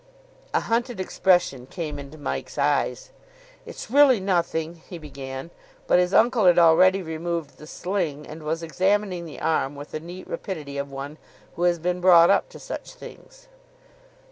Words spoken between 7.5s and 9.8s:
the sling, and was examining the arm